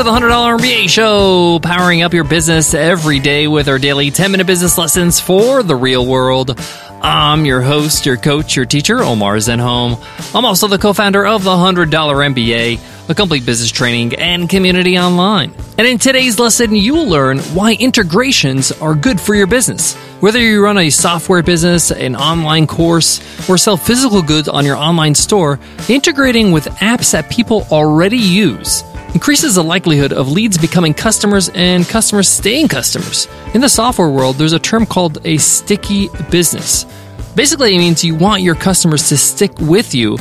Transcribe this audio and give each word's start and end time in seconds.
to 0.00 0.04
the 0.04 0.10
$100 0.10 0.58
MBA 0.58 0.88
show, 0.88 1.60
powering 1.62 2.00
up 2.00 2.14
your 2.14 2.24
business 2.24 2.72
every 2.72 3.18
day 3.18 3.46
with 3.46 3.68
our 3.68 3.78
daily 3.78 4.10
10 4.10 4.30
minute 4.30 4.46
business 4.46 4.78
lessons 4.78 5.20
for 5.20 5.62
the 5.62 5.76
real 5.76 6.06
world. 6.06 6.58
I'm 7.02 7.44
your 7.44 7.60
host, 7.60 8.06
your 8.06 8.16
coach, 8.16 8.56
your 8.56 8.64
teacher, 8.64 9.02
Omar 9.02 9.36
Zenhom. 9.36 10.02
I'm 10.34 10.46
also 10.46 10.68
the 10.68 10.78
co 10.78 10.94
founder 10.94 11.26
of 11.26 11.44
the 11.44 11.50
$100 11.50 11.90
MBA, 11.90 13.10
a 13.10 13.14
complete 13.14 13.44
business 13.44 13.70
training 13.70 14.14
and 14.14 14.48
community 14.48 14.98
online. 14.98 15.52
And 15.76 15.86
in 15.86 15.98
today's 15.98 16.38
lesson, 16.38 16.74
you'll 16.74 17.06
learn 17.06 17.38
why 17.52 17.74
integrations 17.74 18.72
are 18.72 18.94
good 18.94 19.20
for 19.20 19.34
your 19.34 19.48
business. 19.48 19.96
Whether 20.20 20.40
you 20.40 20.64
run 20.64 20.78
a 20.78 20.88
software 20.88 21.42
business, 21.42 21.90
an 21.90 22.16
online 22.16 22.66
course, 22.66 23.20
or 23.50 23.58
sell 23.58 23.76
physical 23.76 24.22
goods 24.22 24.48
on 24.48 24.64
your 24.64 24.76
online 24.76 25.14
store, 25.14 25.60
integrating 25.90 26.52
with 26.52 26.68
apps 26.76 27.12
that 27.12 27.30
people 27.30 27.66
already 27.70 28.16
use 28.16 28.82
increases 29.14 29.56
the 29.56 29.64
likelihood 29.64 30.12
of 30.12 30.30
leads 30.30 30.56
becoming 30.58 30.94
customers 30.94 31.48
and 31.54 31.86
customers 31.86 32.28
staying 32.28 32.68
customers. 32.68 33.26
In 33.54 33.60
the 33.60 33.68
software 33.68 34.08
world, 34.08 34.36
there's 34.36 34.52
a 34.52 34.58
term 34.58 34.86
called 34.86 35.18
a 35.24 35.36
sticky 35.38 36.08
business. 36.30 36.86
Basically, 37.34 37.74
it 37.74 37.78
means 37.78 38.04
you 38.04 38.14
want 38.14 38.42
your 38.42 38.54
customers 38.54 39.08
to 39.08 39.16
stick 39.16 39.52
with 39.60 39.94
you 39.94 40.16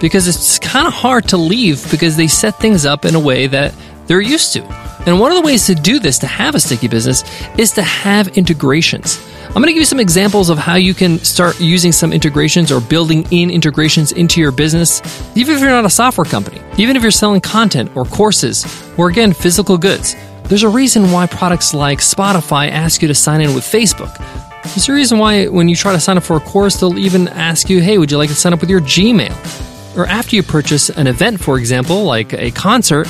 because 0.00 0.28
it's 0.28 0.58
kind 0.58 0.86
of 0.86 0.92
hard 0.92 1.28
to 1.28 1.36
leave 1.36 1.90
because 1.90 2.16
they 2.16 2.26
set 2.26 2.54
things 2.56 2.84
up 2.84 3.04
in 3.04 3.14
a 3.14 3.20
way 3.20 3.46
that 3.46 3.74
they're 4.06 4.20
used 4.20 4.52
to. 4.54 4.95
And 5.06 5.20
one 5.20 5.30
of 5.30 5.36
the 5.36 5.46
ways 5.46 5.66
to 5.66 5.74
do 5.74 6.00
this, 6.00 6.18
to 6.18 6.26
have 6.26 6.54
a 6.56 6.60
sticky 6.60 6.88
business, 6.88 7.24
is 7.56 7.70
to 7.72 7.82
have 7.82 8.36
integrations. 8.36 9.24
I'm 9.46 9.62
going 9.62 9.68
to 9.68 9.72
give 9.72 9.80
you 9.80 9.84
some 9.86 10.00
examples 10.00 10.50
of 10.50 10.58
how 10.58 10.74
you 10.74 10.92
can 10.92 11.20
start 11.20 11.60
using 11.60 11.92
some 11.92 12.12
integrations 12.12 12.72
or 12.72 12.80
building 12.80 13.24
in 13.30 13.48
integrations 13.48 14.12
into 14.12 14.40
your 14.40 14.50
business, 14.50 15.00
even 15.36 15.54
if 15.54 15.62
you're 15.62 15.70
not 15.70 15.84
a 15.84 15.90
software 15.90 16.24
company, 16.24 16.60
even 16.76 16.96
if 16.96 17.02
you're 17.02 17.12
selling 17.12 17.40
content 17.40 17.96
or 17.96 18.04
courses, 18.04 18.66
or 18.98 19.08
again, 19.08 19.32
physical 19.32 19.78
goods. 19.78 20.16
There's 20.44 20.64
a 20.64 20.68
reason 20.68 21.10
why 21.12 21.26
products 21.26 21.72
like 21.72 22.00
Spotify 22.00 22.68
ask 22.68 23.00
you 23.00 23.08
to 23.08 23.14
sign 23.14 23.40
in 23.40 23.54
with 23.54 23.64
Facebook. 23.64 24.16
There's 24.64 24.88
a 24.88 24.92
reason 24.92 25.18
why 25.18 25.46
when 25.46 25.68
you 25.68 25.76
try 25.76 25.92
to 25.92 26.00
sign 26.00 26.16
up 26.16 26.24
for 26.24 26.36
a 26.36 26.40
course, 26.40 26.80
they'll 26.80 26.98
even 26.98 27.28
ask 27.28 27.70
you, 27.70 27.80
hey, 27.80 27.98
would 27.98 28.10
you 28.10 28.18
like 28.18 28.28
to 28.30 28.34
sign 28.34 28.52
up 28.52 28.60
with 28.60 28.68
your 28.68 28.80
Gmail? 28.80 29.96
Or 29.96 30.06
after 30.06 30.36
you 30.36 30.42
purchase 30.42 30.90
an 30.90 31.06
event, 31.06 31.40
for 31.40 31.58
example, 31.58 32.04
like 32.04 32.34
a 32.34 32.50
concert, 32.50 33.08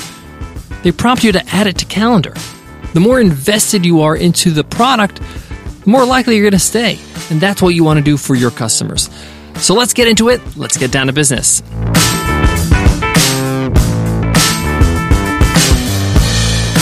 they 0.83 0.91
prompt 0.91 1.23
you 1.23 1.31
to 1.31 1.45
add 1.47 1.67
it 1.67 1.77
to 1.79 1.85
calendar. 1.85 2.33
The 2.93 2.99
more 2.99 3.19
invested 3.19 3.85
you 3.85 4.01
are 4.01 4.15
into 4.15 4.51
the 4.51 4.63
product, 4.63 5.21
the 5.83 5.89
more 5.89 6.05
likely 6.05 6.35
you're 6.35 6.43
going 6.43 6.51
to 6.53 6.59
stay. 6.59 6.99
And 7.29 7.41
that's 7.41 7.61
what 7.61 7.75
you 7.75 7.83
want 7.83 7.97
to 7.97 8.03
do 8.03 8.17
for 8.17 8.35
your 8.35 8.51
customers. 8.51 9.09
So 9.57 9.73
let's 9.73 9.93
get 9.93 10.07
into 10.07 10.29
it. 10.29 10.41
Let's 10.55 10.77
get 10.77 10.91
down 10.91 11.07
to 11.07 11.13
business. 11.13 11.63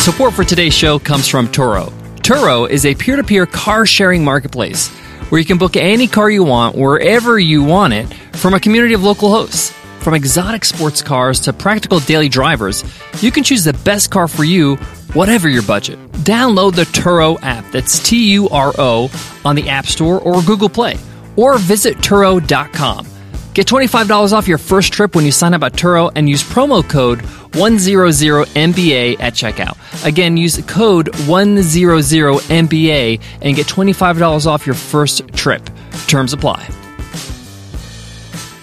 Support 0.04 0.34
for 0.34 0.44
today's 0.44 0.73
show 0.73 1.00
comes 1.00 1.28
from 1.28 1.48
Turo. 1.48 1.92
Turo 2.18 2.70
is 2.70 2.86
a 2.86 2.94
peer 2.94 3.16
to 3.16 3.23
peer 3.23 3.46
car 3.46 3.86
sharing 3.86 4.23
marketplace 4.23 4.90
where 5.30 5.40
you 5.40 5.46
can 5.46 5.58
book 5.58 5.76
any 5.76 6.08
car 6.08 6.30
you 6.30 6.44
want 6.44 6.76
wherever 6.76 7.40
you 7.40 7.64
want 7.64 7.94
it 7.94 8.14
from 8.34 8.54
a 8.54 8.60
community 8.60 8.94
of 8.94 9.04
local 9.04 9.32
hosts. 9.32 9.73
From 10.06 10.14
exotic 10.14 10.64
sports 10.66 11.02
cars 11.02 11.39
to 11.39 11.52
practical 11.52 11.98
daily 11.98 12.30
drivers, 12.30 12.84
you 13.23 13.31
can 13.31 13.44
choose 13.44 13.64
the 13.64 13.73
best 13.73 14.11
car 14.11 14.28
for 14.28 14.44
you, 14.44 14.75
whatever 15.16 15.50
your 15.50 15.64
budget. 15.64 15.98
Download 16.17 16.75
the 16.75 16.84
Turo 16.84 17.39
app, 17.42 17.66
that's 17.72 17.98
T 18.08 18.33
U 18.33 18.48
R 18.50 18.72
O, 18.78 19.09
on 19.44 19.56
the 19.56 19.67
App 19.67 19.88
Store 19.88 20.20
or 20.20 20.44
Google 20.44 20.70
Play, 20.70 21.00
or 21.36 21.58
visit 21.58 21.98
Turo.com. 21.98 23.08
Get 23.56 23.66
$25 23.66 24.31
off 24.31 24.48
your 24.48 24.59
first 24.59 24.94
trip 24.94 25.16
when 25.16 25.26
you 25.26 25.31
sign 25.31 25.56
up 25.56 25.64
at 25.64 25.73
Turo 25.73 26.11
and 26.16 26.30
use 26.30 26.44
promo 26.44 26.87
code 26.87 27.22
100MBA 27.54 29.20
at 29.20 29.33
checkout. 29.33 30.05
Again, 30.05 30.37
use 30.37 30.64
code 30.67 31.08
100MBA 31.14 33.22
and 33.42 33.55
get 33.55 33.66
$25 33.66 34.45
off 34.45 34.67
your 34.67 34.76
first 34.76 35.27
trip. 35.30 35.67
Terms 36.05 36.32
apply. 36.32 36.85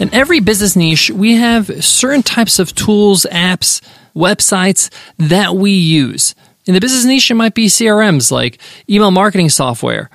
In 0.03 0.13
every 0.13 0.41
business 0.41 0.75
niche, 0.75 1.11
we 1.11 1.37
have 1.37 1.85
certain 1.85 2.25
types 2.25 2.59
of 2.59 2.75
tools, 2.75 3.25
apps, 3.31 3.81
websites 4.17 4.91
that 5.19 5.55
we 5.55 5.71
use. 5.71 6.35
In 6.67 6.75
the 6.75 6.81
business 6.81 7.05
niche, 7.05 7.31
it 7.31 7.35
might 7.35 7.55
be 7.55 7.67
CRMs 7.67 8.33
like 8.33 8.59
email 8.91 9.13
marketing 9.13 9.49
software, 9.49 10.11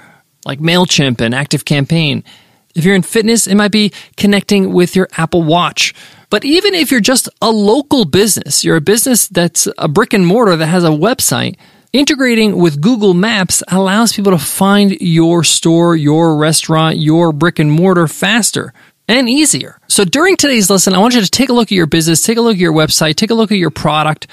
like 0.45 0.59
MailChimp 0.59 1.21
and 1.21 1.33
ActiveCampaign. 1.33 2.25
If 2.75 2.83
you're 2.83 2.95
in 2.95 3.01
fitness, 3.01 3.47
it 3.47 3.55
might 3.55 3.71
be 3.71 3.93
connecting 4.17 4.73
with 4.73 4.93
your 4.93 5.07
Apple 5.15 5.43
Watch. 5.43 5.93
But 6.29 6.43
even 6.43 6.73
if 6.73 6.91
you're 6.91 6.99
just 6.99 7.29
a 7.41 7.49
local 7.49 8.03
business, 8.03 8.65
you're 8.65 8.75
a 8.75 8.81
business 8.81 9.29
that's 9.29 9.69
a 9.77 9.87
brick 9.87 10.11
and 10.11 10.27
mortar 10.27 10.57
that 10.57 10.67
has 10.67 10.83
a 10.83 10.89
website, 10.89 11.55
integrating 11.93 12.57
with 12.57 12.81
Google 12.81 13.13
Maps 13.13 13.63
allows 13.69 14.11
people 14.11 14.33
to 14.33 14.37
find 14.37 14.99
your 14.99 15.45
store, 15.45 15.95
your 15.95 16.35
restaurant, 16.35 16.97
your 16.97 17.31
brick 17.31 17.57
and 17.57 17.71
mortar 17.71 18.09
faster 18.09 18.73
and 19.07 19.29
easier. 19.29 19.79
So 19.87 20.03
during 20.03 20.35
today's 20.35 20.69
lesson, 20.69 20.93
I 20.93 20.99
want 20.99 21.15
you 21.15 21.21
to 21.21 21.29
take 21.29 21.49
a 21.49 21.53
look 21.53 21.67
at 21.67 21.75
your 21.75 21.87
business, 21.87 22.23
take 22.23 22.37
a 22.37 22.41
look 22.41 22.55
at 22.55 22.59
your 22.59 22.73
website, 22.73 23.15
take 23.15 23.31
a 23.31 23.35
look 23.35 23.51
at 23.51 23.57
your 23.57 23.71
product 23.71 24.27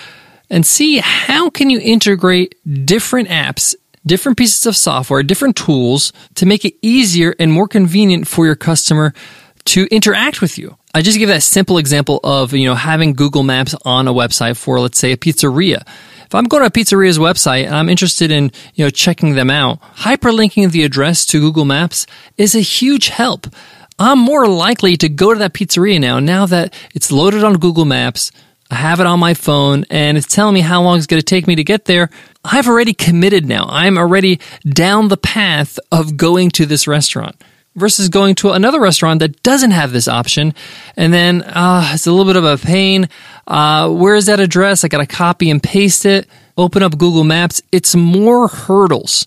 and 0.50 0.66
see 0.66 0.98
how 0.98 1.50
can 1.50 1.70
you 1.70 1.80
integrate 1.80 2.54
different 2.84 3.28
apps, 3.28 3.74
different 4.04 4.36
pieces 4.36 4.66
of 4.66 4.76
software, 4.76 5.22
different 5.22 5.56
tools 5.56 6.12
to 6.34 6.46
make 6.46 6.64
it 6.64 6.74
easier 6.82 7.34
and 7.38 7.52
more 7.52 7.68
convenient 7.68 8.26
for 8.26 8.46
your 8.46 8.56
customer 8.56 9.14
to 9.66 9.86
interact 9.90 10.40
with 10.40 10.58
you. 10.58 10.76
I 10.94 11.02
just 11.02 11.18
give 11.18 11.28
that 11.28 11.42
simple 11.42 11.78
example 11.78 12.20
of, 12.22 12.52
you 12.52 12.66
know, 12.66 12.74
having 12.74 13.14
Google 13.14 13.42
Maps 13.42 13.74
on 13.84 14.06
a 14.06 14.12
website 14.12 14.56
for 14.56 14.78
let's 14.80 14.98
say 14.98 15.12
a 15.12 15.16
pizzeria. 15.16 15.86
If 16.26 16.34
I'm 16.34 16.44
going 16.44 16.62
to 16.62 16.66
a 16.66 16.70
pizzeria's 16.70 17.18
website 17.18 17.66
and 17.66 17.74
I'm 17.74 17.88
interested 17.88 18.30
in, 18.30 18.50
you 18.74 18.84
know, 18.84 18.90
checking 18.90 19.34
them 19.34 19.50
out, 19.50 19.80
hyperlinking 19.96 20.70
the 20.70 20.84
address 20.84 21.24
to 21.26 21.40
Google 21.40 21.64
Maps 21.64 22.06
is 22.36 22.54
a 22.54 22.60
huge 22.60 23.08
help 23.08 23.46
I'm 23.98 24.18
more 24.18 24.46
likely 24.46 24.96
to 24.98 25.08
go 25.08 25.32
to 25.32 25.38
that 25.38 25.54
pizzeria 25.54 26.00
now, 26.00 26.18
now 26.18 26.46
that 26.46 26.74
it's 26.94 27.12
loaded 27.12 27.44
on 27.44 27.58
Google 27.58 27.84
Maps. 27.84 28.32
I 28.70 28.76
have 28.76 28.98
it 28.98 29.06
on 29.06 29.20
my 29.20 29.34
phone 29.34 29.84
and 29.90 30.16
it's 30.18 30.26
telling 30.26 30.54
me 30.54 30.60
how 30.60 30.82
long 30.82 30.96
it's 30.96 31.06
going 31.06 31.20
to 31.20 31.24
take 31.24 31.46
me 31.46 31.54
to 31.54 31.64
get 31.64 31.84
there. 31.84 32.10
I've 32.44 32.66
already 32.66 32.94
committed 32.94 33.46
now. 33.46 33.66
I'm 33.68 33.96
already 33.96 34.40
down 34.68 35.08
the 35.08 35.16
path 35.16 35.78
of 35.92 36.16
going 36.16 36.50
to 36.52 36.66
this 36.66 36.88
restaurant 36.88 37.36
versus 37.76 38.08
going 38.08 38.34
to 38.36 38.50
another 38.50 38.80
restaurant 38.80 39.20
that 39.20 39.42
doesn't 39.42 39.72
have 39.72 39.92
this 39.92 40.08
option. 40.08 40.54
And 40.96 41.12
then 41.12 41.42
uh, 41.42 41.90
it's 41.94 42.06
a 42.06 42.10
little 42.10 42.32
bit 42.32 42.36
of 42.36 42.44
a 42.44 42.56
pain. 42.56 43.08
Uh, 43.46 43.90
where 43.90 44.16
is 44.16 44.26
that 44.26 44.40
address? 44.40 44.82
I 44.82 44.88
got 44.88 44.98
to 44.98 45.06
copy 45.06 45.50
and 45.50 45.62
paste 45.62 46.06
it, 46.06 46.26
open 46.56 46.82
up 46.82 46.98
Google 46.98 47.24
Maps. 47.24 47.62
It's 47.70 47.94
more 47.94 48.48
hurdles. 48.48 49.26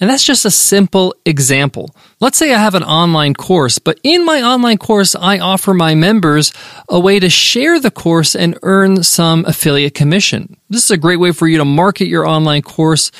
And 0.00 0.08
that's 0.08 0.24
just 0.24 0.44
a 0.44 0.50
simple 0.50 1.14
example. 1.24 1.90
Let's 2.20 2.38
say 2.38 2.54
I 2.54 2.58
have 2.58 2.74
an 2.74 2.84
online 2.84 3.34
course, 3.34 3.78
but 3.78 3.98
in 4.04 4.24
my 4.24 4.42
online 4.42 4.78
course, 4.78 5.16
I 5.16 5.38
offer 5.38 5.74
my 5.74 5.94
members 5.94 6.52
a 6.88 7.00
way 7.00 7.18
to 7.18 7.28
share 7.28 7.80
the 7.80 7.90
course 7.90 8.36
and 8.36 8.58
earn 8.62 9.02
some 9.02 9.44
affiliate 9.44 9.94
commission. 9.94 10.56
This 10.70 10.84
is 10.84 10.90
a 10.90 10.96
great 10.96 11.18
way 11.18 11.32
for 11.32 11.48
you 11.48 11.58
to 11.58 11.64
market 11.64 12.06
your 12.06 12.26
online 12.26 12.62
course 12.62 13.10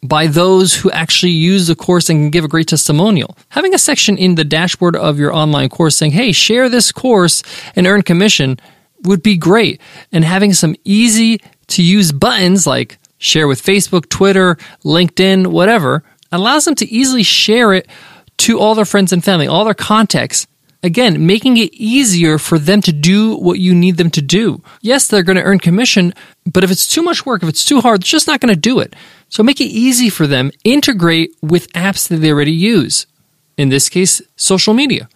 by 0.00 0.28
those 0.28 0.74
who 0.74 0.90
actually 0.92 1.32
use 1.32 1.66
the 1.66 1.74
course 1.74 2.08
and 2.08 2.18
can 2.18 2.30
give 2.30 2.44
a 2.44 2.48
great 2.48 2.68
testimonial. 2.68 3.36
Having 3.48 3.74
a 3.74 3.78
section 3.78 4.16
in 4.16 4.36
the 4.36 4.44
dashboard 4.44 4.94
of 4.94 5.18
your 5.18 5.34
online 5.34 5.68
course 5.68 5.96
saying, 5.96 6.12
hey, 6.12 6.30
share 6.30 6.68
this 6.68 6.92
course 6.92 7.42
and 7.74 7.84
earn 7.84 8.02
commission 8.02 8.60
would 9.02 9.24
be 9.24 9.36
great. 9.36 9.80
And 10.12 10.24
having 10.24 10.52
some 10.52 10.76
easy 10.84 11.40
to 11.68 11.82
use 11.82 12.12
buttons 12.12 12.64
like 12.64 12.98
share 13.18 13.48
with 13.48 13.60
Facebook, 13.60 14.08
Twitter, 14.08 14.56
LinkedIn, 14.84 15.48
whatever 15.48 16.04
allows 16.32 16.64
them 16.64 16.74
to 16.76 16.90
easily 16.90 17.22
share 17.22 17.72
it 17.72 17.86
to 18.38 18.58
all 18.58 18.74
their 18.74 18.84
friends 18.84 19.12
and 19.12 19.24
family, 19.24 19.46
all 19.46 19.64
their 19.64 19.74
contacts. 19.74 20.46
Again, 20.82 21.26
making 21.26 21.56
it 21.56 21.74
easier 21.74 22.38
for 22.38 22.56
them 22.56 22.80
to 22.82 22.92
do 22.92 23.36
what 23.36 23.58
you 23.58 23.74
need 23.74 23.96
them 23.96 24.10
to 24.10 24.22
do. 24.22 24.62
Yes, 24.80 25.08
they're 25.08 25.24
going 25.24 25.36
to 25.36 25.42
earn 25.42 25.58
commission, 25.58 26.14
but 26.46 26.62
if 26.62 26.70
it's 26.70 26.86
too 26.86 27.02
much 27.02 27.26
work, 27.26 27.42
if 27.42 27.48
it's 27.48 27.64
too 27.64 27.80
hard, 27.80 28.00
they're 28.02 28.06
just 28.06 28.28
not 28.28 28.38
going 28.40 28.54
to 28.54 28.60
do 28.60 28.78
it. 28.78 28.94
So 29.28 29.42
make 29.42 29.60
it 29.60 29.64
easy 29.64 30.08
for 30.08 30.28
them. 30.28 30.52
Integrate 30.62 31.34
with 31.42 31.72
apps 31.72 32.08
that 32.08 32.18
they 32.18 32.30
already 32.30 32.52
use. 32.52 33.06
In 33.56 33.70
this 33.70 33.88
case, 33.88 34.22
social 34.36 34.72
media. 34.72 35.08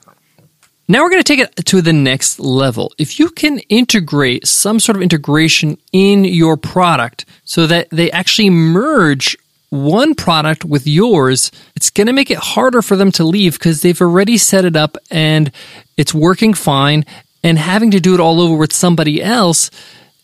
Now 0.88 1.02
we're 1.02 1.10
going 1.10 1.22
to 1.22 1.36
take 1.36 1.38
it 1.38 1.54
to 1.66 1.80
the 1.80 1.92
next 1.92 2.40
level. 2.40 2.92
If 2.98 3.20
you 3.20 3.30
can 3.30 3.60
integrate 3.68 4.48
some 4.48 4.80
sort 4.80 4.96
of 4.96 5.02
integration 5.02 5.78
in 5.92 6.24
your 6.24 6.56
product 6.56 7.24
so 7.44 7.68
that 7.68 7.88
they 7.90 8.10
actually 8.10 8.50
merge 8.50 9.36
one 9.72 10.14
product 10.14 10.66
with 10.66 10.86
yours, 10.86 11.50
it's 11.74 11.88
going 11.88 12.06
to 12.06 12.12
make 12.12 12.30
it 12.30 12.36
harder 12.36 12.82
for 12.82 12.94
them 12.94 13.10
to 13.12 13.24
leave 13.24 13.54
because 13.54 13.80
they've 13.80 14.02
already 14.02 14.36
set 14.36 14.66
it 14.66 14.76
up 14.76 14.98
and 15.10 15.50
it's 15.96 16.12
working 16.12 16.52
fine. 16.52 17.06
And 17.42 17.58
having 17.58 17.90
to 17.92 18.00
do 18.00 18.12
it 18.12 18.20
all 18.20 18.40
over 18.40 18.54
with 18.54 18.72
somebody 18.74 19.22
else 19.22 19.70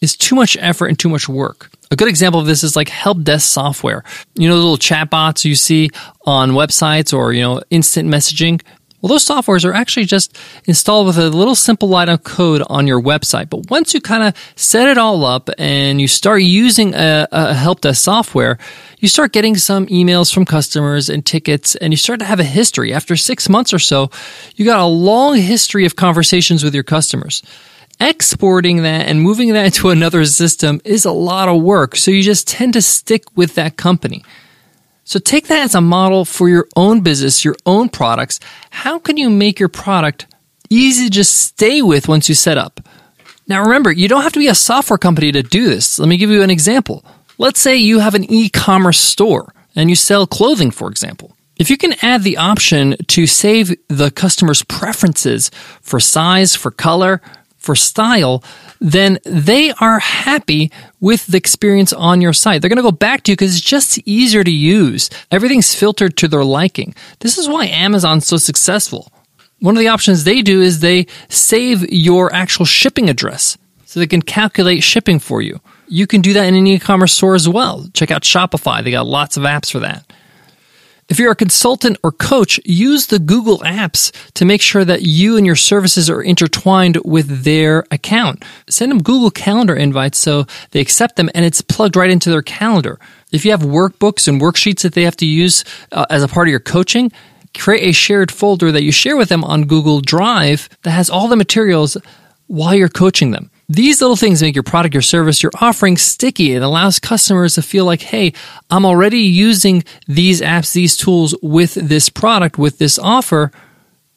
is 0.03 0.17
too 0.17 0.35
much 0.35 0.59
effort 0.61 0.89
and 0.89 0.99
too 0.99 1.09
much 1.09 1.31
work. 1.31 1.71
A 1.91 1.97
good 1.97 2.09
example 2.09 2.39
of 2.39 2.47
this 2.47 2.63
is 2.63 2.77
like 2.77 2.91
help 2.91 3.23
desk 3.23 3.51
software. 3.51 4.05
You 4.35 4.49
know, 4.49 4.57
the 4.57 4.61
little 4.61 4.77
chatbots 4.77 5.47
you 5.47 5.55
see 5.55 5.89
on 6.27 6.51
websites 6.51 7.17
or, 7.17 7.33
you 7.33 7.41
know, 7.41 7.63
instant 7.71 8.07
messaging. 8.11 8.61
Well, 9.01 9.11
those 9.11 9.25
softwares 9.25 9.65
are 9.65 9.73
actually 9.73 10.07
just 10.07 10.37
installed 10.65 11.07
with 11.07 11.19
a 11.19 11.31
little 11.31 11.55
simple 11.55 11.89
line 11.89 12.09
of 12.09 12.25
code 12.25 12.65
on 12.69 12.89
your 12.89 13.01
website. 13.01 13.49
But 13.49 13.71
once 13.71 13.95
you 13.95 14.01
kind 14.01 14.25
of 14.25 14.35
set 14.57 14.89
it 14.89 14.99
all 14.99 15.25
up 15.25 15.49
and 15.57 16.01
you 16.01 16.09
start 16.09 16.43
using 16.43 16.95
a, 16.95 17.29
a, 17.31 17.55
help 17.55 17.83
desk 17.83 18.03
software, 18.03 18.59
you 18.99 19.07
start 19.07 19.33
getting 19.33 19.57
some 19.57 19.87
emails 19.87 20.35
from 20.35 20.45
customers 20.45 21.09
and 21.09 21.25
tickets 21.25 21.77
and 21.77 21.93
you 21.93 21.97
start 21.97 22.19
to 22.19 22.25
have 22.25 22.41
a 22.41 22.45
history. 22.45 22.93
After 22.93 23.15
six 23.15 23.49
months 23.49 23.73
or 23.73 23.79
so, 23.79 24.11
you 24.57 24.65
got 24.65 24.81
a 24.81 24.87
long 24.87 25.37
history 25.37 25.87
of 25.87 25.95
conversations 25.95 26.65
with 26.65 26.75
your 26.75 26.83
customers. 26.83 27.45
Exporting 28.01 28.83
that 28.83 29.07
and 29.07 29.23
moving 29.23 29.53
that 29.53 29.65
into 29.67 29.91
another 29.91 30.25
system 30.25 30.81
is 30.85 31.05
a 31.05 31.13
lot 31.13 31.49
of 31.49 31.63
work. 31.63 31.95
So 31.95 32.11
you 32.11 32.25
just 32.25 32.49
tend 32.49 32.73
to 32.73 32.83
stick 32.83 33.25
with 33.37 33.55
that 33.55 33.77
company. 33.77 34.25
So 35.09 35.19
take 35.19 35.47
that 35.47 35.61
as 35.61 35.75
a 35.75 35.81
model 35.81 36.27
for 36.27 36.51
your 36.51 36.69
own 36.77 37.01
business, 37.01 37.43
your 37.43 37.57
own 37.65 37.89
products. 37.89 38.41
How 38.69 38.99
can 38.99 39.17
you 39.17 39.31
make 39.31 39.59
your 39.59 39.71
product 39.71 40.27
easy 40.69 41.07
to 41.07 41.11
just 41.11 41.35
stay 41.35 41.81
with 41.81 42.09
once 42.09 42.29
you 42.29 42.35
set 42.35 42.59
up? 42.59 42.87
Now 43.47 43.63
remember, 43.63 43.91
you 43.91 44.07
don't 44.07 44.21
have 44.21 44.35
to 44.35 44.39
be 44.39 44.49
a 44.49 44.55
software 44.55 44.99
company 44.99 45.33
to 45.33 45.43
do 45.43 45.67
this. 45.67 45.99
Let 45.99 46.11
me 46.11 46.19
give 46.19 46.29
you 46.29 46.43
an 46.43 46.51
example. 46.51 47.07
Let's 47.39 47.59
say 47.59 47.75
you 47.75 48.01
have 48.01 48.15
an 48.15 48.31
e-commerce 48.31 48.99
store 48.99 49.55
and 49.75 49.89
you 49.89 49.97
sell 49.97 50.27
clothing, 50.27 50.71
for 50.71 50.91
example. 50.91 51.35
If 51.57 51.71
you 51.71 51.79
can 51.79 51.95
add 52.03 52.23
the 52.23 52.37
option 52.37 52.95
to 53.07 53.27
save 53.27 53.75
the 53.89 54.11
customer's 54.11 54.63
preferences 54.63 55.51
for 55.81 56.01
size, 56.01 56.55
for 56.55 56.71
color, 56.71 57.23
for 57.59 57.75
style, 57.75 58.43
then 58.81 59.19
they 59.25 59.73
are 59.73 59.99
happy 59.99 60.71
with 61.01 61.27
the 61.27 61.37
experience 61.37 61.93
on 61.93 62.21
your 62.21 62.33
site. 62.33 62.63
They're 62.63 62.69
going 62.69 62.77
to 62.77 62.83
go 62.83 62.93
back 62.93 63.25
to 63.25 63.33
you 63.33 63.37
because 63.37 63.57
it's 63.57 63.65
just 63.65 63.99
easier 64.07 64.45
to 64.45 64.51
use. 64.51 65.11
Everything's 65.31 65.75
filtered 65.75 66.17
to 66.19 66.29
their 66.29 66.45
liking. 66.45 66.95
This 67.19 67.37
is 67.37 67.49
why 67.49 67.67
Amazon's 67.67 68.27
so 68.27 68.37
successful. 68.37 69.13
One 69.61 69.77
of 69.77 69.81
the 69.81 69.89
options 69.89 70.23
they 70.25 70.41
do 70.41 70.63
is 70.63 70.81
they 70.81 71.07
save 71.29 71.85
your 71.91 72.33
actual 72.33 72.65
shipping 72.65 73.11
address 73.11 73.59
so 73.85 73.99
they 73.99 74.07
can 74.07 74.23
calculate 74.23 74.85
shipping 74.85 75.19
for 75.19 75.43
you. 75.43 75.61
You 75.89 76.07
can 76.07 76.21
do 76.21 76.33
that 76.35 76.47
in 76.47 76.55
an 76.55 76.67
e-commerce 76.67 77.13
store 77.13 77.35
as 77.35 77.49
well. 77.49 77.89
Check 77.95 78.11
out 78.11 78.23
Shopify. 78.23 78.85
They 78.85 78.91
got 78.91 79.07
lots 79.07 79.37
of 79.37 79.43
apps 79.43 79.73
for 79.73 79.81
that. 79.81 80.05
If 81.09 81.19
you're 81.19 81.33
a 81.33 81.37
consultant 81.37 81.97
or 82.03 82.13
coach, 82.13 82.61
use 82.67 83.07
the 83.07 83.19
Google 83.19 83.61
Apps 83.61 84.13
to 84.35 84.45
make 84.45 84.61
sure 84.61 84.85
that 84.85 85.03
you 85.03 85.39
and 85.39 85.47
your 85.47 85.57
services 85.57 86.11
are 86.11 86.21
intertwined 86.21 86.99
with 87.03 87.45
their 87.45 87.87
account. 87.91 88.45
Send 88.69 88.93
them 88.93 89.03
Google 89.03 89.31
Calendar 89.31 89.75
invites 89.75 90.19
so 90.19 90.45
they 90.73 90.81
accept 90.81 91.17
them 91.17 91.31
and 91.35 91.47
it's 91.47 91.63
plugged 91.63 91.97
right 91.97 92.11
into 92.11 92.29
their 92.29 92.43
calendar. 92.43 92.99
If 93.33 93.47
you 93.47 93.53
have 93.53 93.63
workbooks 93.63 94.29
and 94.29 94.39
worksheets 94.39 94.83
that 94.83 94.93
they 94.93 95.05
have 95.05 95.17
to 95.17 95.27
use 95.27 95.65
uh, 95.93 96.05
as 96.11 96.23
a 96.23 96.29
part 96.29 96.47
of 96.47 96.51
your 96.51 96.61
coaching, 96.61 97.11
create 97.57 97.89
a 97.89 97.93
shared 97.93 98.31
folder 98.31 98.71
that 98.71 98.83
you 98.83 98.93
share 98.93 99.17
with 99.17 99.31
them 99.31 99.45
on 99.45 99.65
Google 99.65 100.03
Drive 100.03 100.69
that 100.83 100.91
has 100.91 101.09
all 101.09 101.29
the 101.29 101.37
materials 101.37 101.97
while 102.49 102.75
you're 102.75 102.91
coaching 102.91 103.31
them. 103.31 103.51
These 103.71 104.01
little 104.01 104.17
things 104.17 104.41
make 104.41 104.57
your 104.57 104.63
product 104.63 104.97
or 104.97 105.03
service 105.03 105.43
you're 105.43 105.53
offering 105.61 105.99
sticky. 105.99 106.53
It 106.55 106.63
allows 106.63 106.99
customers 106.99 107.57
to 107.57 107.63
feel 107.63 107.85
like, 107.85 108.01
hey, 108.01 108.33
I'm 108.71 108.87
already 108.87 109.21
using 109.21 109.85
these 110.07 110.41
apps, 110.41 110.73
these 110.73 110.97
tools 110.97 111.35
with 111.43 111.75
this 111.75 112.09
product, 112.09 112.57
with 112.57 112.79
this 112.79 112.99
offer. 112.99 113.53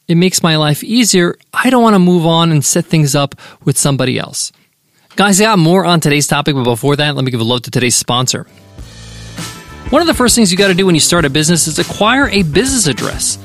It 0.07 0.15
makes 0.15 0.41
my 0.41 0.55
life 0.55 0.85
easier. 0.85 1.37
I 1.53 1.69
don't 1.69 1.83
want 1.83 1.95
to 1.95 1.99
move 1.99 2.25
on 2.25 2.53
and 2.53 2.63
set 2.63 2.85
things 2.85 3.13
up 3.13 3.35
with 3.65 3.77
somebody 3.77 4.17
else. 4.17 4.53
Guys, 5.17 5.41
I 5.41 5.43
got 5.43 5.59
more 5.59 5.83
on 5.83 5.99
today's 5.99 6.27
topic, 6.27 6.55
but 6.55 6.63
before 6.63 6.95
that, 6.95 7.15
let 7.15 7.25
me 7.25 7.31
give 7.31 7.41
a 7.41 7.43
love 7.43 7.63
to 7.63 7.71
today's 7.71 7.97
sponsor. 7.97 8.47
One 9.89 10.01
of 10.01 10.07
the 10.07 10.13
first 10.13 10.33
things 10.33 10.53
you 10.53 10.57
got 10.57 10.69
to 10.69 10.73
do 10.73 10.85
when 10.85 10.95
you 10.95 11.01
start 11.01 11.25
a 11.25 11.29
business 11.29 11.67
is 11.67 11.77
acquire 11.77 12.29
a 12.29 12.43
business 12.43 12.87
address. 12.87 13.37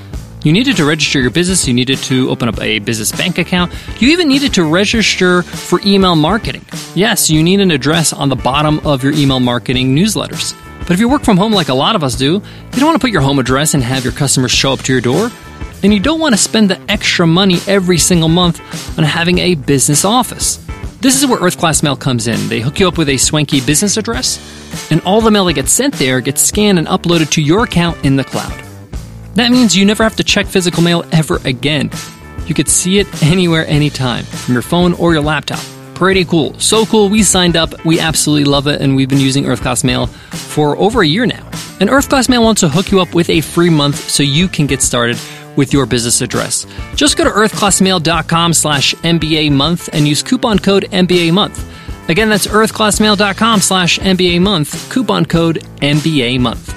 You 0.46 0.52
needed 0.52 0.76
to 0.76 0.84
register 0.84 1.20
your 1.20 1.30
business, 1.30 1.66
you 1.66 1.74
needed 1.74 1.98
to 2.04 2.30
open 2.30 2.48
up 2.48 2.60
a 2.60 2.78
business 2.78 3.10
bank 3.10 3.38
account, 3.38 3.72
you 4.00 4.10
even 4.10 4.28
needed 4.28 4.54
to 4.54 4.62
register 4.62 5.42
for 5.42 5.80
email 5.84 6.14
marketing. 6.14 6.64
Yes, 6.94 7.28
you 7.28 7.42
need 7.42 7.58
an 7.58 7.72
address 7.72 8.12
on 8.12 8.28
the 8.28 8.36
bottom 8.36 8.78
of 8.86 9.02
your 9.02 9.12
email 9.14 9.40
marketing 9.40 9.96
newsletters. 9.96 10.56
But 10.82 10.92
if 10.92 11.00
you 11.00 11.08
work 11.08 11.24
from 11.24 11.36
home 11.36 11.52
like 11.52 11.68
a 11.68 11.74
lot 11.74 11.96
of 11.96 12.04
us 12.04 12.14
do, 12.14 12.34
you 12.34 12.42
don't 12.76 12.84
want 12.84 12.94
to 12.94 13.00
put 13.00 13.10
your 13.10 13.22
home 13.22 13.40
address 13.40 13.74
and 13.74 13.82
have 13.82 14.04
your 14.04 14.12
customers 14.12 14.52
show 14.52 14.72
up 14.72 14.78
to 14.82 14.92
your 14.92 15.00
door. 15.00 15.32
And 15.82 15.92
you 15.92 15.98
don't 15.98 16.20
want 16.20 16.32
to 16.32 16.38
spend 16.38 16.70
the 16.70 16.80
extra 16.88 17.26
money 17.26 17.58
every 17.66 17.98
single 17.98 18.28
month 18.28 18.60
on 18.96 19.02
having 19.02 19.38
a 19.38 19.56
business 19.56 20.04
office. 20.04 20.64
This 21.00 21.20
is 21.20 21.26
where 21.26 21.40
Earth 21.40 21.58
Class 21.58 21.82
Mail 21.82 21.96
comes 21.96 22.28
in. 22.28 22.48
They 22.48 22.60
hook 22.60 22.78
you 22.78 22.86
up 22.86 22.98
with 22.98 23.08
a 23.08 23.16
swanky 23.16 23.60
business 23.60 23.96
address, 23.96 24.38
and 24.92 25.00
all 25.00 25.20
the 25.20 25.32
mail 25.32 25.46
that 25.46 25.54
gets 25.54 25.72
sent 25.72 25.94
there 25.94 26.20
gets 26.20 26.40
scanned 26.40 26.78
and 26.78 26.86
uploaded 26.86 27.32
to 27.32 27.42
your 27.42 27.64
account 27.64 28.04
in 28.04 28.14
the 28.14 28.22
cloud. 28.22 28.65
That 29.36 29.50
means 29.50 29.76
you 29.76 29.84
never 29.84 30.02
have 30.02 30.16
to 30.16 30.24
check 30.24 30.46
physical 30.46 30.82
mail 30.82 31.04
ever 31.12 31.36
again. 31.44 31.90
You 32.46 32.54
could 32.54 32.68
see 32.68 32.98
it 32.98 33.22
anywhere, 33.22 33.66
anytime, 33.66 34.24
from 34.24 34.54
your 34.54 34.62
phone 34.62 34.94
or 34.94 35.12
your 35.12 35.22
laptop. 35.22 35.60
Pretty 35.94 36.24
cool. 36.24 36.58
So 36.58 36.84
cool, 36.86 37.08
we 37.08 37.22
signed 37.22 37.56
up. 37.56 37.84
We 37.84 38.00
absolutely 38.00 38.44
love 38.44 38.66
it, 38.66 38.80
and 38.80 38.96
we've 38.96 39.08
been 39.08 39.20
using 39.20 39.46
Earth 39.46 39.62
Class 39.62 39.84
Mail 39.84 40.06
for 40.06 40.76
over 40.76 41.02
a 41.02 41.06
year 41.06 41.26
now. 41.26 41.44
And 41.80 41.90
EarthClass 41.90 42.28
Mail 42.28 42.42
wants 42.42 42.60
to 42.62 42.68
hook 42.68 42.90
you 42.90 43.00
up 43.00 43.14
with 43.14 43.28
a 43.28 43.40
free 43.40 43.70
month 43.70 43.96
so 43.96 44.22
you 44.22 44.48
can 44.48 44.66
get 44.66 44.80
started 44.80 45.18
with 45.56 45.72
your 45.72 45.86
business 45.86 46.20
address. 46.20 46.66
Just 46.94 47.16
go 47.16 47.24
to 47.24 47.30
earthclassmail.com 47.30 48.52
slash 48.54 48.94
MBA 48.94 49.52
month 49.52 49.88
and 49.92 50.06
use 50.06 50.22
coupon 50.22 50.58
code 50.58 50.84
MBA 50.84 51.32
month. 51.32 51.64
Again, 52.08 52.28
that's 52.28 52.46
earthclassmail.com 52.46 53.60
slash 53.60 53.98
MBA 53.98 54.40
month, 54.40 54.90
coupon 54.90 55.24
code 55.26 55.64
MBA 55.80 56.40
month. 56.40 56.75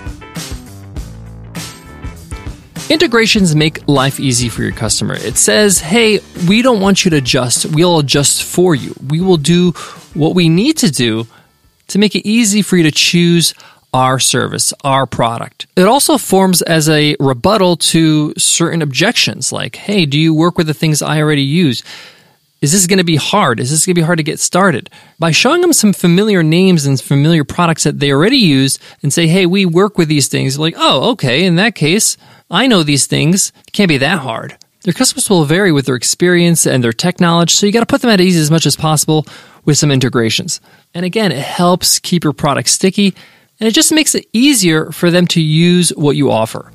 Integrations 2.90 3.56
make 3.56 3.88
life 3.88 4.20
easy 4.20 4.50
for 4.50 4.64
your 4.64 4.72
customer. 4.72 5.14
It 5.14 5.38
says, 5.38 5.80
hey, 5.80 6.22
we 6.48 6.64
don't 6.64 6.82
want 6.82 7.06
you 7.06 7.12
to 7.12 7.18
adjust. 7.18 7.68
We'll 7.68 8.00
adjust 8.00 8.44
for 8.44 8.74
you. 8.74 8.96
We 9.08 9.22
will 9.22 9.38
do 9.38 9.74
what 10.16 10.34
we 10.34 10.50
need 10.50 10.78
to 10.78 10.90
do 10.90 11.28
to 11.90 12.00
make 12.00 12.16
it 12.16 12.28
easy 12.28 12.64
for 12.64 12.78
you 12.78 12.84
to 12.84 12.92
choose 12.92 13.54
our 13.94 14.20
service, 14.20 14.74
our 14.84 15.06
product. 15.06 15.68
It 15.76 15.86
also 15.86 16.18
forms 16.18 16.64
as 16.64 16.90
a 16.90 17.16
rebuttal 17.20 17.78
to 17.78 18.34
certain 18.38 18.82
objections 18.82 19.52
like, 19.52 19.76
hey, 19.76 20.08
do 20.08 20.20
you 20.20 20.34
work 20.34 20.58
with 20.58 20.66
the 20.66 20.74
things 20.74 21.04
I 21.04 21.22
already 21.22 21.44
use? 21.44 21.84
Is 22.60 22.72
this 22.72 22.88
going 22.88 22.98
to 22.98 23.04
be 23.04 23.18
hard? 23.18 23.60
Is 23.60 23.70
this 23.70 23.86
going 23.86 23.94
to 23.94 24.02
be 24.02 24.06
hard 24.06 24.18
to 24.18 24.24
get 24.24 24.40
started? 24.40 24.90
By 25.20 25.30
showing 25.30 25.62
them 25.62 25.74
some 25.74 25.94
familiar 25.94 26.42
names 26.42 26.88
and 26.88 27.00
familiar 27.00 27.44
products 27.44 27.84
that 27.84 28.00
they 28.00 28.12
already 28.12 28.38
use 28.38 28.80
and 29.04 29.14
say, 29.14 29.28
hey, 29.28 29.46
we 29.46 29.66
work 29.66 29.98
with 29.98 30.08
these 30.08 30.28
things, 30.28 30.58
like, 30.58 30.74
oh, 30.76 31.12
okay, 31.12 31.46
in 31.46 31.56
that 31.56 31.76
case, 31.76 32.18
I 32.50 32.68
know 32.68 32.84
these 32.84 33.06
things. 33.06 33.52
It 33.68 33.74
can't 33.74 33.90
be 33.90 33.98
that 33.98 34.20
hard. 34.20 34.58
Their 34.84 34.94
customers 34.94 35.30
will 35.30 35.46
vary 35.46 35.72
with 35.72 35.86
their 35.86 35.96
experience 35.96 36.66
and 36.66 36.84
their 36.84 36.94
tech 36.94 37.20
knowledge, 37.20 37.54
so 37.54 37.66
you 37.66 37.72
got 37.72 37.82
to 37.82 37.86
put 37.86 38.02
them 38.02 38.10
at 38.10 38.22
ease 38.22 38.38
as 38.38 38.50
much 38.50 38.66
as 38.66 38.76
possible 38.76 39.26
with 39.66 39.78
some 39.78 39.92
integrations. 39.92 40.62
And 40.94 41.06
again, 41.06 41.32
it 41.32 41.40
helps 41.40 42.00
keep 42.00 42.24
your 42.24 42.34
product 42.34 42.70
sticky 42.70 43.14
and 43.60 43.68
it 43.68 43.74
just 43.74 43.92
makes 43.92 44.16
it 44.16 44.28
easier 44.32 44.92
for 44.92 45.12
them 45.12 45.28
to 45.28 45.42
use 45.42 45.90
what 45.90 46.16
you 46.16 46.32
offer. 46.32 46.72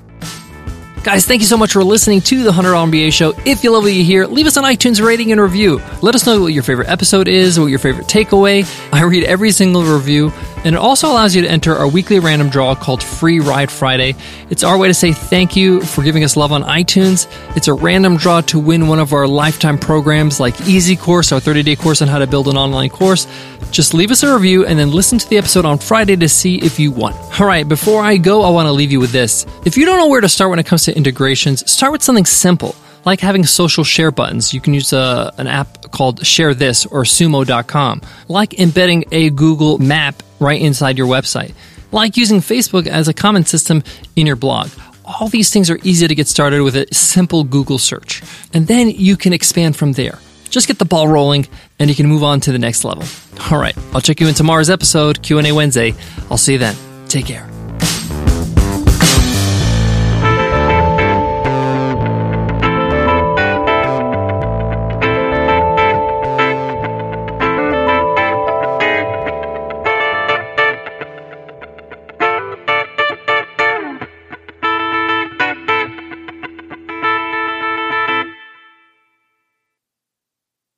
Guys, 1.05 1.27
thank 1.27 1.43
you 1.43 1.47
so 1.47 1.59
much 1.59 1.75
for 1.75 1.85
listening 1.85 2.23
to 2.23 2.43
the 2.43 2.51
$100 2.51 2.91
MBA 2.91 3.13
show. 3.13 3.35
If 3.45 3.63
you 3.63 3.71
love 3.71 3.83
what 3.83 3.93
you 3.93 4.03
hear, 4.03 4.27
leave 4.27 4.47
us 4.47 4.57
an 4.57 4.65
iTunes 4.65 5.05
rating 5.05 5.33
and 5.33 5.41
review. 5.41 5.83
Let 6.01 6.15
us 6.15 6.25
know 6.25 6.41
what 6.41 6.55
your 6.55 6.63
favorite 6.63 6.89
episode 6.89 7.29
is, 7.29 7.61
what 7.61 7.67
your 7.67 7.79
favorite 7.79 8.07
takeaway. 8.07 8.65
I 8.91 9.03
read 9.03 9.25
every 9.25 9.51
single 9.51 9.85
review, 9.85 10.33
and 10.65 10.75
it 10.75 10.79
also 10.79 11.09
allows 11.09 11.37
you 11.37 11.43
to 11.43 11.49
enter 11.51 11.77
our 11.77 11.87
weekly 11.87 12.21
random 12.21 12.49
draw 12.49 12.75
called 12.75 13.03
Free 13.03 13.39
Ride 13.39 13.71
Friday. 13.71 14.15
It's 14.49 14.65
our 14.65 14.79
way 14.79 14.89
to 14.89 14.95
say 14.95 15.13
thank 15.13 15.57
you 15.57 15.83
for 15.83 16.03
giving 16.03 16.25
us 16.25 16.39
love 16.39 16.53
on 16.53 16.63
iTunes. 16.63 17.29
It's 17.55 17.69
a 17.69 17.75
random 17.75 18.17
draw 18.17 18.41
to 18.41 18.59
win 18.59 18.89
one 18.89 18.99
of 18.99 19.13
our 19.13 19.29
lifetime 19.29 19.77
programs 19.77 20.41
like 20.41 20.59
Easy 20.63 20.97
Course, 20.97 21.33
our 21.33 21.41
30 21.41 21.65
day 21.65 21.77
course 21.77 22.01
on 22.01 22.09
how 22.09 22.19
to 22.19 22.27
build 22.27 22.49
an 22.49 22.57
online 22.57 22.89
course. 22.89 23.27
Just 23.75 23.93
leave 23.93 24.13
us 24.13 24.23
a 24.23 24.33
review 24.33 24.65
and 24.65 24.79
then 24.79 24.93
listen 24.93 25.19
to 25.19 25.29
the 25.29 25.37
episode 25.37 25.65
on 25.65 25.79
Friday 25.79 26.15
to 26.15 26.29
see 26.29 26.63
if 26.63 26.79
you 26.79 26.93
won. 26.93 27.13
All 27.41 27.47
right, 27.47 27.69
before 27.69 28.03
I 28.03 28.19
go, 28.19 28.43
I 28.43 28.51
want 28.51 28.67
to 28.67 28.73
leave 28.73 28.93
you 28.93 29.01
with 29.01 29.11
this. 29.11 29.45
If 29.65 29.77
you 29.77 29.85
don't 29.85 29.99
know 29.99 30.07
where 30.07 30.21
to 30.21 30.29
start 30.29 30.51
when 30.51 30.61
it 30.61 30.67
comes 30.67 30.85
to 30.85 30.97
integrations, 30.97 31.69
start 31.69 31.91
with 31.91 32.01
something 32.01 32.25
simple 32.25 32.77
like 33.05 33.19
having 33.19 33.45
social 33.45 33.83
share 33.83 34.13
buttons. 34.13 34.55
You 34.55 34.61
can 34.61 34.75
use 34.75 34.93
a, 34.93 34.99
uh, 34.99 35.31
an 35.39 35.49
app 35.49 35.91
called 35.91 36.25
Share 36.25 36.55
This 36.55 36.87
or 36.87 37.03
Sumo.com, 37.03 38.01
like 38.29 38.61
embedding 38.61 39.07
a 39.11 39.31
Google 39.31 39.79
map 39.79 40.23
right 40.39 40.63
inside 40.63 40.97
your 40.97 41.09
website, 41.09 41.53
like 41.91 42.17
using 42.17 42.39
Facebook 42.39 42.87
as 42.87 43.09
a 43.09 43.13
comment 43.13 43.49
system 43.49 43.83
in 44.15 44.25
your 44.25 44.37
blog. 44.37 44.71
All 45.05 45.29
these 45.29 45.51
things 45.51 45.69
are 45.69 45.81
easy 45.83 46.07
to 46.07 46.15
get 46.15 46.29
started 46.29 46.63
with 46.63 46.77
a 46.77 46.87
simple 46.95 47.43
Google 47.43 47.79
search. 47.79 48.23
And 48.55 48.69
then 48.69 48.89
you 48.89 49.17
can 49.17 49.33
expand 49.33 49.77
from 49.77 49.93
there. 49.93 50.21
Just 50.49 50.69
get 50.69 50.79
the 50.79 50.85
ball 50.85 51.09
rolling 51.09 51.47
and 51.79 51.91
you 51.91 51.97
can 51.97 52.07
move 52.07 52.23
on 52.23 52.41
to 52.41 52.53
the 52.53 52.59
next 52.59 52.85
level. 52.85 53.05
All 53.51 53.59
right, 53.59 53.77
I'll 53.93 54.01
check 54.01 54.21
you 54.21 54.29
in 54.29 54.35
tomorrow's 54.35 54.71
episode, 54.71 55.23
Q&A 55.23 55.53
Wednesday. 55.53 55.95
I'll 56.31 56.39
see 56.39 56.53
you 56.53 56.59
then. 56.59 56.77
Take 57.09 57.27
care. 57.27 57.54